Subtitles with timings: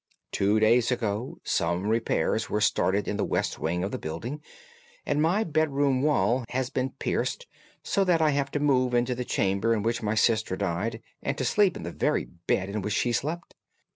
[0.31, 4.41] Two days ago some repairs were started in the west wing of the building,
[5.05, 7.45] and my bedroom wall has been pierced,
[7.83, 11.03] so that I have had to move into the chamber in which my sister died,
[11.21, 13.53] and to sleep in the very bed in which she slept.